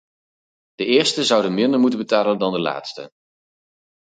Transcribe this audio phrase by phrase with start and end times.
[0.75, 3.09] De eersten zouden minder moeten betalen dan de laatsten.